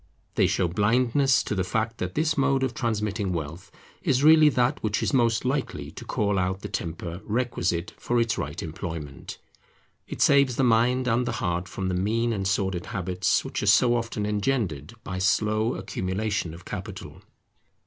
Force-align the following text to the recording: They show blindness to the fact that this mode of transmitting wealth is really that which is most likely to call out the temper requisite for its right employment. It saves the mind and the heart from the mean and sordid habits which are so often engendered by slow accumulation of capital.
They 0.33 0.47
show 0.47 0.67
blindness 0.67 1.43
to 1.43 1.53
the 1.53 1.63
fact 1.63 1.99
that 1.99 2.15
this 2.15 2.35
mode 2.35 2.63
of 2.63 2.73
transmitting 2.73 3.33
wealth 3.33 3.69
is 4.01 4.23
really 4.23 4.49
that 4.49 4.81
which 4.81 5.03
is 5.03 5.13
most 5.13 5.45
likely 5.45 5.91
to 5.91 6.03
call 6.03 6.39
out 6.39 6.61
the 6.61 6.67
temper 6.69 7.21
requisite 7.23 7.93
for 7.97 8.19
its 8.19 8.35
right 8.35 8.63
employment. 8.63 9.37
It 10.07 10.19
saves 10.23 10.55
the 10.55 10.63
mind 10.63 11.07
and 11.07 11.27
the 11.27 11.33
heart 11.33 11.67
from 11.67 11.87
the 11.87 11.93
mean 11.93 12.33
and 12.33 12.47
sordid 12.47 12.87
habits 12.87 13.45
which 13.45 13.61
are 13.61 13.67
so 13.67 13.95
often 13.95 14.25
engendered 14.25 14.95
by 15.03 15.19
slow 15.19 15.75
accumulation 15.75 16.55
of 16.55 16.65
capital. 16.65 17.21